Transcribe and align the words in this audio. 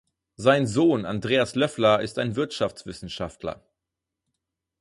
Sein 0.35 0.65
Sohn 0.65 1.05
Andreas 1.05 1.53
Löffler 1.53 2.01
ist 2.01 2.17
ein 2.17 2.35
Wirtschaftswissenschaftler. 2.35 3.61